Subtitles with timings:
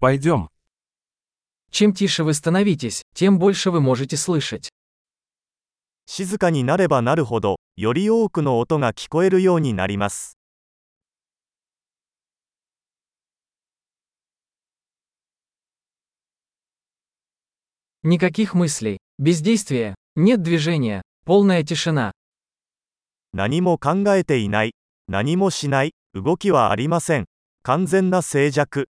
[0.00, 0.48] Пойдем.
[1.72, 4.68] Чем тише вы становитесь, тем больше вы можете слышать.
[6.06, 10.38] 静かになればなるほど、より多くの音が聞こえるようになります。
[18.04, 22.12] Никаких мыслей, бездействия, нет движения, полная тишина.
[23.32, 24.74] 何も考えていない、
[25.08, 27.24] 何もしない、動きはありません。
[27.62, 28.86] 完全な静寂。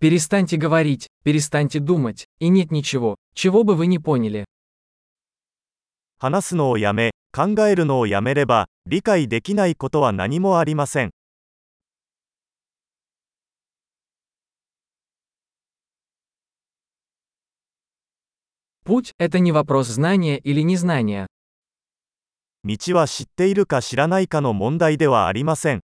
[0.00, 4.44] Перестаньте говорить, перестаньте думать, и нет ничего, чего бы вы не поняли.
[6.18, 11.10] 話すのをやめ、考えるのをやめれば、理解できないことは何もありません。
[18.84, 21.26] Путь – это не вопрос знания или незнания.
[22.64, 25.80] 道は知っているか知らないかの問題ではありません。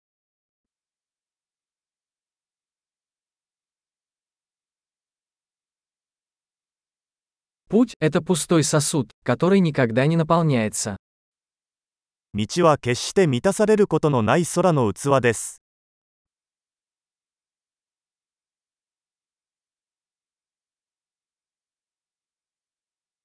[7.72, 10.98] Путь – это пустой сосуд, который никогда не наполняется.
[12.34, 15.62] 道は決して満たされることのない空の器です。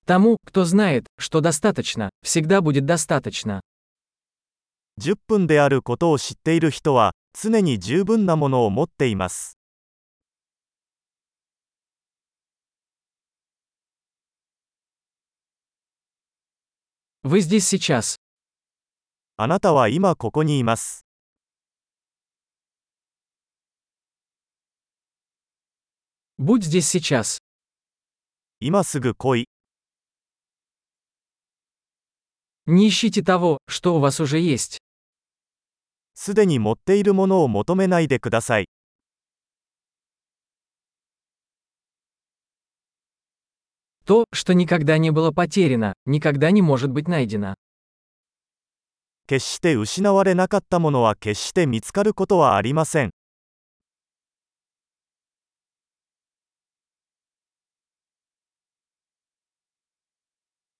[0.04, 3.60] Тому, кто знает, что достаточно, всегда будет достаточно.
[5.00, 9.55] 10分であることを知っている人は、常に十分なものを持っています。
[17.26, 18.16] Вы здесь сейчас.
[19.36, 21.06] あなたは今ここにいます。
[26.38, 27.38] Будь здесь сейчас.
[28.60, 29.48] 今すぐ来い。
[32.66, 34.78] Не ищите того, что у вас уже есть.
[36.14, 38.68] すでに持っているものを求めないでください。
[44.06, 47.54] То, что никогда не было потеряно, никогда не может быть найдено.
[49.26, 53.10] 決して失われなかったものは決して見つかることはありません。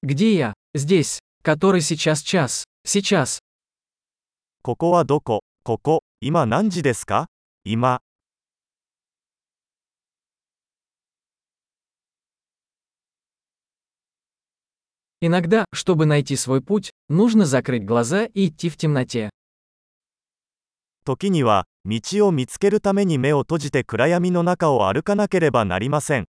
[0.02, 0.54] Где я?
[0.74, 1.20] Здесь.
[1.44, 2.64] Который сейчас час.
[2.84, 3.38] Сейчас.
[4.62, 7.26] ここはどこここ、今何時ですか
[7.64, 8.00] 今。
[15.20, 19.30] Иногда, чтобы найти свой путь, нужно закрыть глаза и идти в темноте.
[21.04, 26.26] 時には、道を見つけるために目を閉じて暗闇の中を歩かなければなりません。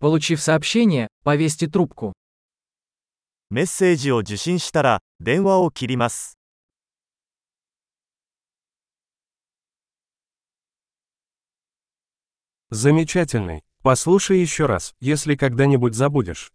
[0.00, 2.12] Получив сообщение, повесьте трубку.
[3.50, 6.37] メッセージを受信したら、電話を切ります。
[12.71, 13.63] Замечательный.
[13.81, 16.51] Послушай еще раз, если когда-нибудь забудешь.